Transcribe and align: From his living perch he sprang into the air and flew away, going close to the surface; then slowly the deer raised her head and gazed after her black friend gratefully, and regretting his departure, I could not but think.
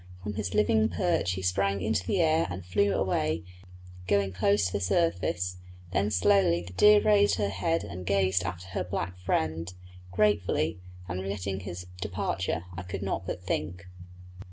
From 0.23 0.33
his 0.33 0.55
living 0.55 0.89
perch 0.89 1.33
he 1.33 1.43
sprang 1.43 1.79
into 1.79 2.03
the 2.07 2.21
air 2.21 2.47
and 2.49 2.65
flew 2.65 2.91
away, 2.95 3.43
going 4.07 4.31
close 4.31 4.65
to 4.65 4.71
the 4.73 4.79
surface; 4.79 5.57
then 5.93 6.09
slowly 6.09 6.63
the 6.65 6.73
deer 6.73 6.99
raised 6.99 7.35
her 7.35 7.49
head 7.49 7.83
and 7.83 8.03
gazed 8.03 8.41
after 8.41 8.69
her 8.69 8.83
black 8.83 9.15
friend 9.19 9.71
gratefully, 10.11 10.79
and 11.07 11.21
regretting 11.21 11.59
his 11.59 11.85
departure, 12.01 12.63
I 12.75 12.81
could 12.81 13.03
not 13.03 13.27
but 13.27 13.43
think. 13.43 13.83